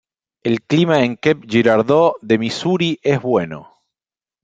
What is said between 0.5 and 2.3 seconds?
clima en Cape Girardeau